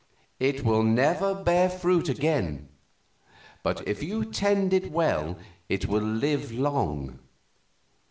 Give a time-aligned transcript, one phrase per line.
[0.39, 2.69] It will never bear again,
[3.61, 5.37] but if you tend it well
[5.69, 7.19] it will live long.